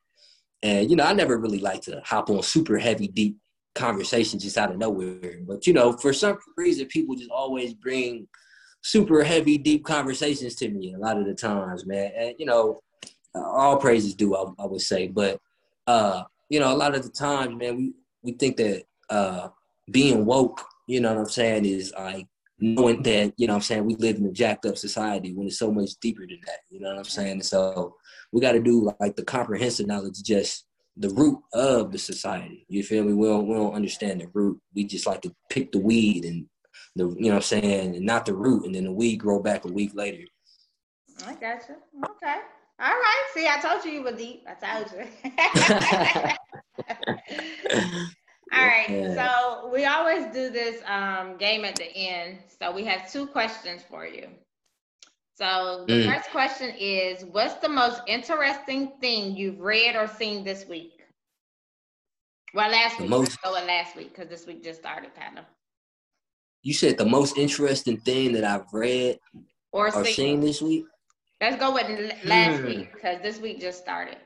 [0.62, 3.36] and you know I never really like to hop on super heavy, deep
[3.76, 5.38] conversations just out of nowhere.
[5.46, 8.26] But you know, for some reason, people just always bring
[8.82, 12.10] super heavy, deep conversations to me a lot of the times, man.
[12.16, 12.80] And you know,
[13.32, 15.06] all praises due, I, I would say.
[15.06, 15.38] But
[15.86, 19.48] uh, you know, a lot of the times, man, we we think that uh,
[19.88, 22.26] being woke, you know what I'm saying, is like
[22.60, 25.58] knowing that, you know I'm saying, we live in a jacked up society when it's
[25.58, 26.60] so much deeper than that.
[26.70, 27.42] You know what I'm saying?
[27.42, 27.96] so
[28.32, 32.66] we got to do like the comprehensive knowledge just the root of the society.
[32.68, 33.14] You feel me?
[33.14, 34.60] We don't we don't understand the root.
[34.74, 36.46] We just like to pick the weed and
[36.96, 39.40] the you know what I'm saying, and not the root, and then the weed grow
[39.40, 40.24] back a week later.
[41.26, 41.76] I got you.
[42.04, 42.36] Okay.
[42.80, 43.24] All right.
[43.34, 44.46] See, I told you you were deep.
[44.46, 45.06] I told you.
[48.52, 48.86] All right.
[49.14, 52.38] So we always do this um, game at the end.
[52.60, 54.26] So we have two questions for you.
[55.36, 56.14] So the mm.
[56.14, 61.00] first question is what's the most interesting thing you've read or seen this week?
[62.52, 63.10] Well, last the week.
[63.10, 65.44] Most, Let's go with last week because this week just started kind of.
[66.62, 69.18] You said the most interesting thing that I've read
[69.72, 70.14] or, or seen.
[70.14, 70.84] seen this week?
[71.40, 71.86] Let's go with
[72.24, 72.66] last hmm.
[72.66, 74.18] week because this week just started.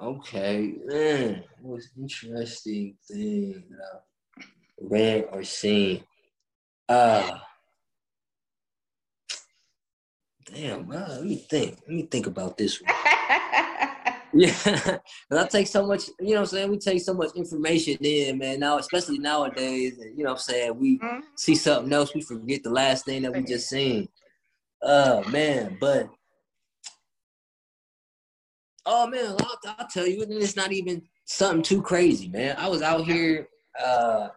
[0.00, 1.44] Okay, man.
[1.62, 4.02] Most interesting thing that
[4.38, 4.44] I've
[4.80, 6.04] read or seen?
[6.88, 7.38] Uh
[10.44, 11.78] damn, man, let me think.
[11.86, 12.92] Let me think about this one.
[14.34, 14.54] yeah,
[15.30, 16.70] but I take so much, you know I'm saying?
[16.70, 18.60] We take so much information in, man.
[18.60, 20.78] Now, especially nowadays, you know I'm saying?
[20.78, 21.20] We mm-hmm.
[21.36, 24.08] see something else, we forget the last thing that we just seen.
[24.82, 26.10] Oh, man, but
[28.86, 32.56] oh, man, I'll, I'll tell you, it's not even something too crazy, man.
[32.58, 33.48] I was out here,
[33.82, 34.28] uh,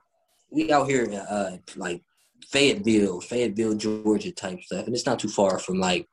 [0.51, 2.01] we out here, uh, like
[2.49, 6.07] Fayetteville, Fayetteville, Georgia type stuff, and it's not too far from like,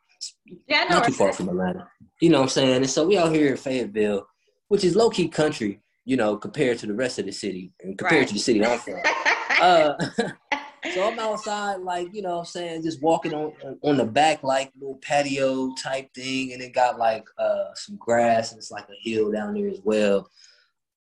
[0.66, 1.88] yeah, not too far from Atlanta.
[2.20, 2.76] You know what I'm saying?
[2.76, 4.26] And so we out here in Fayetteville,
[4.68, 7.96] which is low key country, you know, compared to the rest of the city and
[7.96, 8.28] compared right.
[8.28, 9.00] to the city I'm from.
[9.60, 9.94] uh,
[10.92, 14.42] so I'm outside, like you know, what I'm saying, just walking on on the back,
[14.42, 18.86] like little patio type thing, and it got like uh some grass and it's like
[18.88, 20.28] a hill down there as well.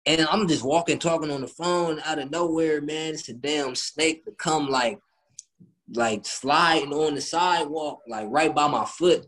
[0.05, 3.13] And I'm just walking, talking on the phone out of nowhere, man.
[3.13, 4.99] It's a damn snake to come like
[5.93, 9.27] like sliding on the sidewalk, like right by my foot.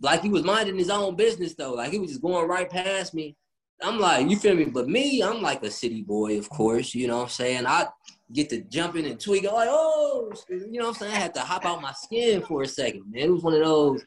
[0.00, 1.74] Like he was minding his own business though.
[1.74, 3.36] Like he was just going right past me.
[3.82, 4.64] I'm like, you feel me?
[4.64, 6.94] But me, I'm like a city boy, of course.
[6.94, 7.66] You know what I'm saying?
[7.66, 7.86] I
[8.32, 11.12] get to jumping and tweaking, like, oh, you know what I'm saying?
[11.12, 13.24] I had to hop out my skin for a second, man.
[13.24, 14.04] It was one of those.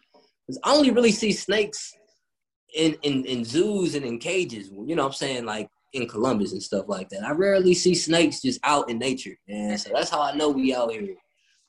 [0.63, 1.93] I only really see snakes
[2.75, 5.45] in, in, in zoos and in cages, you know what I'm saying?
[5.45, 7.23] Like in Columbus and stuff like that.
[7.23, 9.77] I rarely see snakes just out in nature, man.
[9.77, 11.15] So that's how I know we out here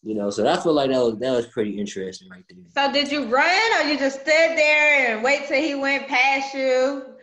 [0.06, 2.58] you know, so I feel like that was that was pretty interesting right there.
[2.72, 6.54] So did you run or you just stood there and wait till he went past
[6.54, 7.15] you?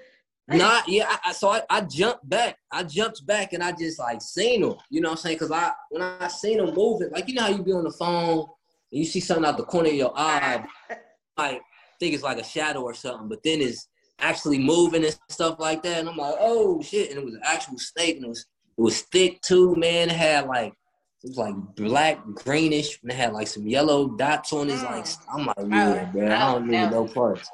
[0.48, 1.18] Not yeah.
[1.26, 2.58] I, so I, I jumped back.
[2.72, 4.76] I jumped back and I just like seen him.
[4.90, 5.38] You know what I'm saying?
[5.38, 7.92] Cause I when I seen him moving, like you know how you be on the
[7.92, 8.40] phone
[8.92, 10.66] and you see something out the corner of your eye,
[11.38, 11.62] like
[12.04, 13.88] think it's like a shadow or something, but then it's
[14.20, 16.00] actually moving and stuff like that.
[16.00, 17.10] And I'm like, oh shit!
[17.10, 18.46] And it was an actual snake, and it was
[18.78, 20.10] it was thick too, man.
[20.10, 20.74] It had like
[21.24, 24.74] it was like black, greenish, and it had like some yellow dots on it.
[24.74, 25.06] his like.
[25.06, 25.20] Mm.
[25.34, 27.50] I'm like, yeah, bro, I don't need no parts.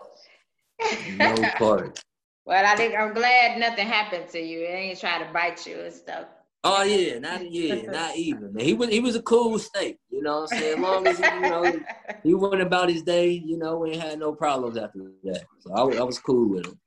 [1.18, 2.02] No parts.
[2.50, 4.62] Well, I think I'm glad nothing happened to you.
[4.62, 6.26] It ain't trying to bite you and stuff.
[6.64, 8.54] Oh yeah, not yeah, not even.
[8.54, 8.66] Man.
[8.66, 10.74] He was he was a cool snake, you know what I'm saying?
[10.74, 11.80] As long as he, you know
[12.24, 15.44] he went about his day, you know, we ain't had no problems after that.
[15.60, 16.80] So I, I was cool with him.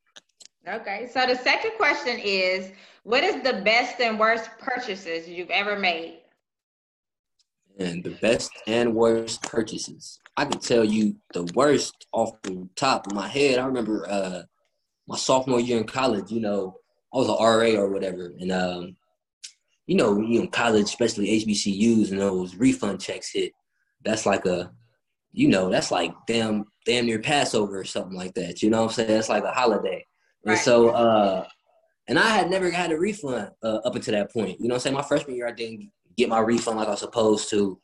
[0.66, 2.72] Okay, so the second question is,
[3.04, 6.18] what is the best and worst purchases you've ever made?
[7.78, 10.20] and the best and worst purchases.
[10.36, 13.58] I can tell you the worst off the top of my head.
[13.58, 14.42] I remember uh,
[15.06, 16.30] my sophomore year in college.
[16.30, 16.76] You know,
[17.12, 18.96] I was an RA or whatever, and um,
[19.86, 23.52] you know, you know, college, especially HBCUs, and those refund checks hit.
[24.04, 24.72] That's like a,
[25.32, 28.62] you know, that's like damn, damn near Passover or something like that.
[28.62, 29.08] You know what I'm saying?
[29.10, 30.06] That's like a holiday.
[30.44, 30.52] Right.
[30.52, 31.46] And so, uh,
[32.08, 34.60] and I had never had a refund uh, up until that point.
[34.60, 34.96] You know what I'm saying?
[34.96, 37.80] My freshman year, I didn't get my refund like I was supposed to.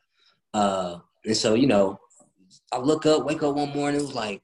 [0.55, 1.99] Uh, and so, you know,
[2.73, 4.43] I look up, wake up one morning, it was like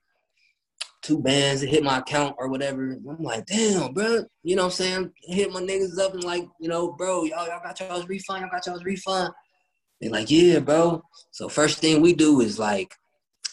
[1.05, 2.99] two bands that hit my account or whatever.
[3.09, 4.25] I'm like, damn, bro.
[4.43, 5.13] You know what I'm saying?
[5.23, 8.51] Hit my niggas up and like, you know, bro, y'all, y'all got y'all's refund, y'all
[8.51, 9.33] got y'all's refund.
[10.01, 11.03] They're like, yeah, bro.
[11.31, 12.95] So first thing we do is like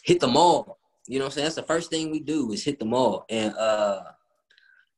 [0.03, 0.79] hit the mall.
[1.07, 1.45] You know what I'm saying?
[1.45, 3.25] That's the first thing we do is hit the mall.
[3.29, 4.01] And uh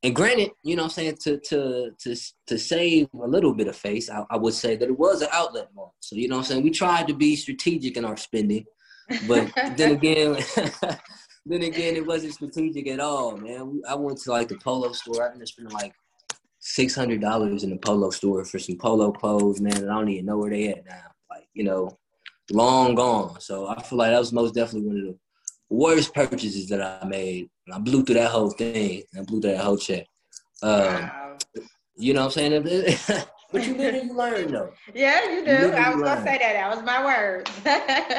[0.04, 2.16] and granted, you know what I'm saying, to to to
[2.48, 5.30] to save a little bit of face, I, I, would say that it was an
[5.32, 5.96] outlet mall.
[6.02, 8.66] So you know what I'm saying, we tried to be strategic in our spending,
[9.28, 10.38] but then again
[11.46, 13.82] then again it wasn't strategic at all, man.
[13.88, 15.94] I went to like the polo store, I ended up spending like
[16.60, 20.10] six hundred dollars in the polo store for some polo clothes, man, and I don't
[20.10, 21.12] even know where they at now.
[21.30, 21.98] Like, you know,
[22.52, 23.40] long gone.
[23.42, 25.18] So I feel like that was most definitely one of the
[25.70, 27.50] worst purchases that I made.
[27.72, 29.04] I blew through that whole thing.
[29.18, 30.06] I blew through that whole check.
[30.62, 31.38] Um, wow.
[31.96, 32.98] You know what I'm saying?
[33.54, 34.74] but you live and you learn, though.
[34.96, 35.52] Yeah, you do.
[35.52, 36.54] You I was gonna say that.
[36.54, 37.50] That was my word.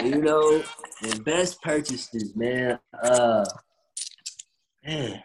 [0.07, 0.62] you know,
[1.03, 2.79] the best purchases, man.
[3.03, 3.44] Uh,
[4.87, 5.23] man,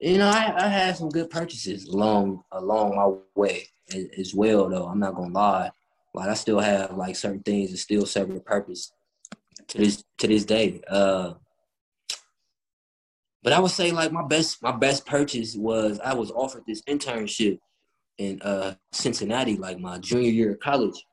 [0.00, 3.68] You know, I, I had some good purchases along along my way
[4.18, 4.68] as well.
[4.68, 5.70] Though I'm not gonna lie,
[6.12, 8.92] like I still have like certain things that still serve a purpose
[9.68, 10.82] to this to this day.
[10.88, 11.34] Uh,
[13.44, 16.82] but I would say like my best my best purchase was I was offered this
[16.82, 17.60] internship
[18.18, 21.04] in uh, Cincinnati, like my junior year of college.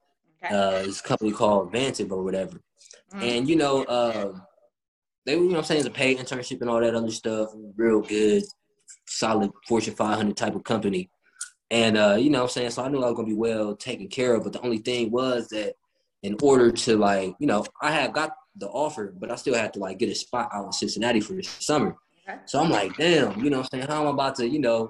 [0.44, 0.56] Okay.
[0.56, 2.62] Uh, this company called Vantiv or whatever.
[3.14, 3.24] Mm-hmm.
[3.24, 4.34] And you know, uh,
[5.26, 7.50] they were, you know I'm saying it's a paid internship and all that other stuff,
[7.76, 8.44] real good,
[9.08, 11.10] solid Fortune 500 type of company.
[11.70, 14.08] And uh, you know I'm saying, so I knew I was gonna be well taken
[14.08, 14.44] care of.
[14.44, 15.76] But the only thing was that
[16.24, 19.74] in order to like, you know, I had got the offer, but I still had
[19.74, 21.96] to like get a spot out in Cincinnati for the summer.
[22.28, 22.40] Okay.
[22.46, 24.90] So I'm like, damn, you know I'm saying, how am I about to, you know,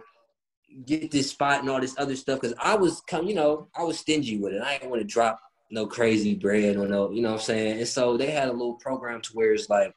[0.86, 2.42] get this spot and all this other stuff?
[2.42, 4.62] Because I was come, you know, I was stingy with it.
[4.62, 7.80] I didn't want to drop no crazy bread or no, you know what I'm saying?
[7.80, 9.94] And so they had a little program to where it's like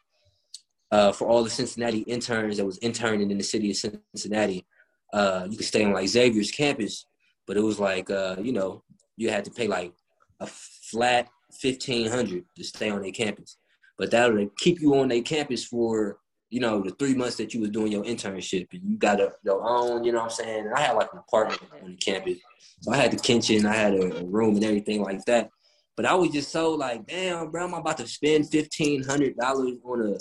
[0.91, 4.65] uh, for all the Cincinnati interns that was interning in the city of Cincinnati,
[5.13, 7.07] uh, you could stay on like Xavier's campus,
[7.47, 8.83] but it was like uh, you know,
[9.17, 9.93] you had to pay like
[10.41, 13.57] a flat fifteen hundred to stay on their campus.
[13.99, 16.19] But that would keep you on their campus for
[16.51, 19.33] you know, the three months that you was doing your internship and you got a,
[19.45, 20.67] your own, you know what I'm saying?
[20.67, 22.39] And I had like an apartment on the campus.
[22.81, 25.51] So I had the kitchen, I had a, a room and everything like that.
[25.97, 29.79] But I was just so like, damn, bro, I'm about to spend fifteen hundred dollars
[29.85, 30.19] on a,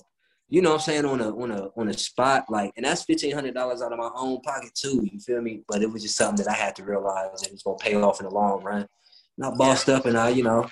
[0.50, 3.04] you know, what I'm saying on a on a on a spot like, and that's
[3.04, 5.08] fifteen hundred dollars out of my own pocket too.
[5.12, 5.64] You feel me?
[5.68, 8.20] But it was just something that I had to realize that it's gonna pay off
[8.20, 8.88] in the long run.
[9.38, 10.70] And I bossed up and I, you know,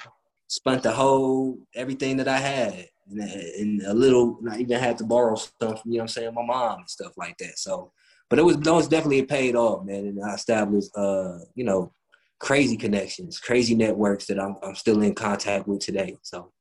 [0.47, 4.39] spent the whole everything that I had and, and a little.
[4.49, 7.13] I even had to borrow stuff, you know, what I'm saying, my mom and stuff
[7.17, 7.57] like that.
[7.59, 7.91] So,
[8.29, 10.07] but it was that was definitely paid off, man.
[10.07, 11.93] And I established, uh, you know,
[12.39, 16.17] crazy connections, crazy networks that I'm, I'm still in contact with today.
[16.23, 16.51] So,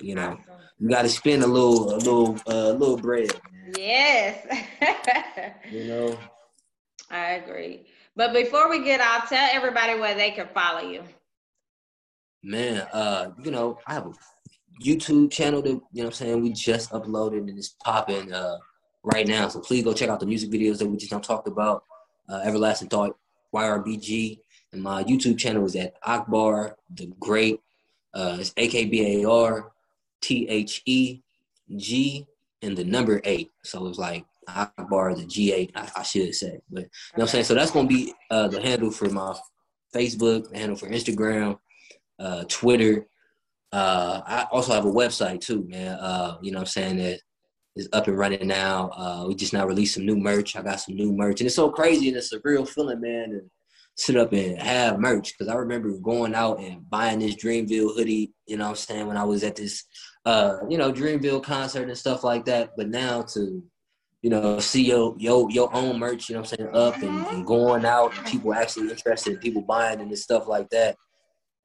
[0.00, 0.38] you know,
[0.78, 3.32] you got to spend a little, a little, uh, little bread.
[3.52, 3.72] Man.
[3.76, 4.46] Yes.
[5.70, 6.18] you know.
[7.10, 7.86] I agree.
[8.14, 11.02] But before we get off, tell everybody where they can follow you.
[12.42, 14.12] Man, uh, you know, I have a
[14.82, 18.58] YouTube channel that you know what I'm saying we just uploaded and it's popping uh
[19.02, 19.48] right now.
[19.48, 21.84] So please go check out the music videos that we just talked about.
[22.28, 23.16] Uh, Everlasting Thought,
[23.54, 24.40] YRBG,
[24.72, 27.60] and my YouTube channel is at Akbar the Great.
[28.12, 29.72] Uh, it's A K B A R
[30.20, 31.22] T H E
[31.76, 32.26] G
[32.62, 33.50] and the number eight.
[33.62, 36.60] So it's like Akbar the G8, I, I should say.
[36.70, 37.44] But you know what I'm saying?
[37.44, 39.36] So that's gonna be uh, the handle for my
[39.94, 41.58] Facebook, the handle for Instagram,
[42.18, 43.06] uh, Twitter.
[43.76, 45.98] Uh, I also have a website too, man.
[45.98, 47.20] Uh, you know what I'm saying that
[47.76, 48.90] is up and running now.
[48.96, 50.56] Uh, we just now released some new merch.
[50.56, 53.30] I got some new merch, and it's so crazy and it's a real feeling, man
[53.30, 53.40] to
[53.98, 58.32] sit up and have merch because I remember going out and buying this Dreamville hoodie,
[58.46, 59.84] you know what I'm saying, when I was at this
[60.26, 62.72] uh, you know, Dreamville concert and stuff like that.
[62.76, 63.62] But now to,
[64.22, 67.26] you know, see your your your own merch, you know what I'm saying, up and,
[67.28, 70.96] and going out and people actually interested, people buying and stuff like that.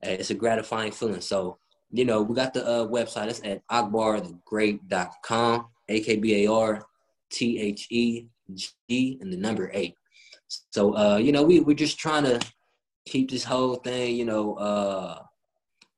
[0.04, 1.22] It's a gratifying feeling.
[1.22, 1.58] So,
[1.92, 3.28] you know, we got the uh, website.
[3.28, 6.86] It's at akbarthegreat.com, A-K-B-A-R
[7.32, 9.96] T-H-E-G and the number eight.
[10.72, 12.40] So uh, you know, we we're just trying to
[13.06, 15.20] keep this whole thing, you know, uh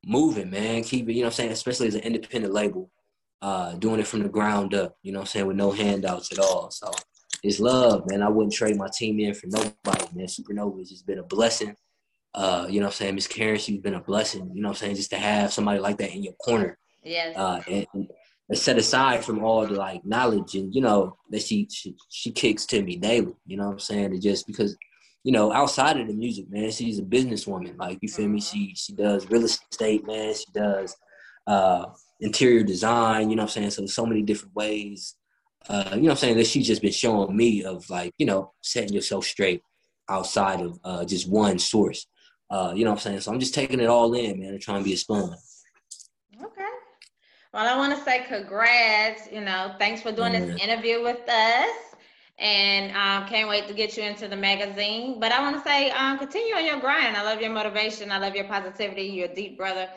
[0.05, 0.83] moving, man.
[0.83, 2.91] Keep it, you know I'm saying, especially as an independent label,
[3.41, 6.39] uh, doing it from the ground up, you know I'm saying, with no handouts at
[6.39, 6.69] all.
[6.71, 6.91] So
[7.43, 8.21] it's love, man.
[8.21, 10.27] I wouldn't trade my team in for nobody, man.
[10.27, 11.75] Supernova has just been a blessing.
[12.35, 13.15] Uh, you know I'm saying?
[13.15, 15.97] Miss Karyn, she's been a blessing, you know I'm saying, just to have somebody like
[15.97, 16.77] that in your corner.
[17.03, 17.37] Yes.
[17.37, 18.07] Uh, and, and
[18.57, 22.65] set aside from all the like knowledge and you know that she she, she kicks
[22.65, 24.75] to me daily you know what i'm saying it just because
[25.23, 28.73] you know outside of the music man she's a businesswoman like you feel me she
[28.75, 30.95] she does real estate man she does
[31.47, 31.85] uh
[32.19, 35.15] interior design you know what i'm saying so so many different ways
[35.69, 38.25] uh you know what i'm saying that she's just been showing me of like you
[38.25, 39.61] know setting yourself straight
[40.09, 42.05] outside of uh just one source
[42.53, 44.61] uh you know what i'm saying so i'm just taking it all in man and
[44.61, 45.35] trying to be a sponge
[46.41, 46.69] Okay.
[47.53, 49.31] well, I want to say congrats.
[49.31, 51.77] You know, thanks for doing this interview with us.
[52.39, 55.19] And um, can't wait to get you into the magazine.
[55.19, 57.15] But I want to say, um, continue on your grind.
[57.15, 58.11] I love your motivation.
[58.11, 59.03] I love your positivity.
[59.03, 59.87] You're a deep brother.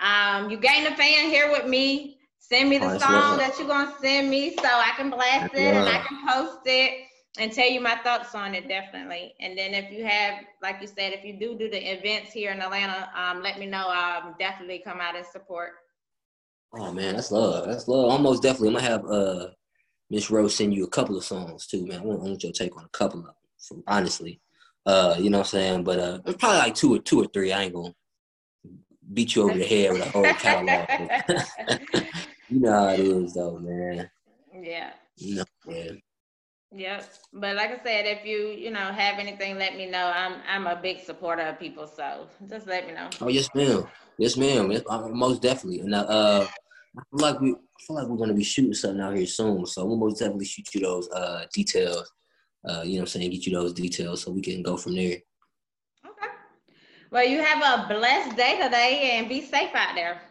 [0.00, 2.18] Um, you gained a fan here with me.
[2.40, 5.74] Send me the oh, song that you're gonna send me so I can blast it
[5.74, 7.06] and I can post it
[7.38, 9.34] and tell you my thoughts on it definitely.
[9.40, 12.52] And then if you have, like you said, if you do do the events here
[12.52, 13.86] in Atlanta, um, let me know.
[13.88, 15.72] I'll definitely come out and support.
[16.76, 17.66] Oh man, that's love.
[17.66, 18.10] That's love.
[18.10, 18.68] Almost definitely.
[18.68, 19.48] I'm gonna have uh
[20.10, 22.00] Miss Rose send you a couple of songs too, man.
[22.00, 24.40] I want, I want your take on a couple of them, honestly.
[24.86, 25.84] Uh, you know what I'm saying?
[25.84, 27.52] But uh probably like two or two or three.
[27.52, 27.94] I ain't gonna
[29.12, 30.88] beat you over the head with a whole catalog.
[32.48, 34.10] you know how it is though, man.
[34.52, 34.92] Yeah.
[35.16, 36.00] You know, man.
[36.76, 37.04] Yep.
[37.32, 40.10] But like I said, if you, you know, have anything, let me know.
[40.12, 43.08] I'm I'm a big supporter of people, so just let me know.
[43.20, 43.86] Oh yes, ma'am.
[44.18, 44.72] Yes, ma'am.
[44.72, 45.80] Yes, most definitely.
[45.80, 46.46] And uh,
[46.98, 49.66] I feel like we I feel like we're gonna be shooting something out here soon.
[49.66, 52.12] So we'll most definitely shoot you those uh details.
[52.68, 54.96] Uh, you know what I'm saying, get you those details so we can go from
[54.96, 55.18] there.
[56.04, 56.32] Okay.
[57.10, 60.22] Well, you have a blessed day today and be safe out there.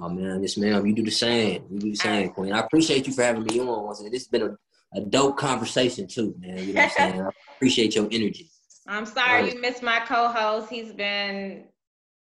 [0.00, 0.84] Oh man, yes ma'am.
[0.84, 1.64] You do the same.
[1.70, 2.52] You do the same, Queen.
[2.52, 4.12] I appreciate you for having me on once again.
[4.12, 4.56] This has been a
[4.94, 6.58] a dope conversation too, man.
[6.58, 7.22] You know what I'm saying?
[7.22, 8.50] I appreciate your energy.
[8.86, 9.54] I'm sorry right.
[9.54, 10.70] you missed my co-host.
[10.70, 11.64] He's been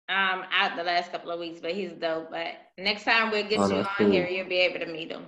[0.08, 2.30] um, out the last couple of weeks, but he's dope.
[2.30, 4.10] But next time we'll get oh, you on cool.
[4.10, 5.26] here, you'll be able to meet him.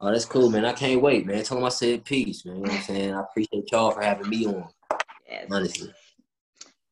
[0.00, 0.64] Oh, that's cool, man.
[0.64, 1.42] I can't wait, man.
[1.42, 2.56] Tell him I said peace, man.
[2.56, 3.14] You know what I'm saying?
[3.14, 4.68] I appreciate y'all for having me on.
[5.28, 5.46] Yes.
[5.50, 5.92] Honestly.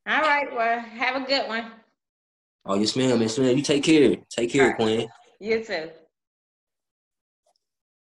[0.06, 0.54] All right.
[0.54, 1.72] Well, have a good one.
[2.64, 3.20] Oh, yes, ma'am.
[3.22, 3.56] Yes, ma'am.
[3.56, 4.16] You take care.
[4.28, 4.76] Take care, right.
[4.76, 5.08] Queen.
[5.40, 5.90] You too.